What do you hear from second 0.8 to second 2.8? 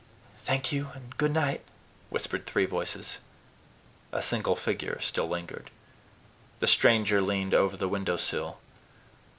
and good night!" whispered three